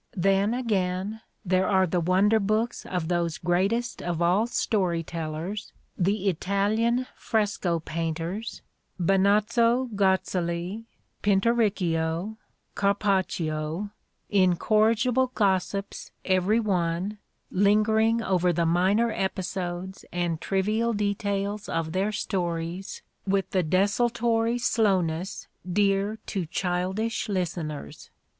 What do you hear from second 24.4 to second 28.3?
slowness dear to childish listeners.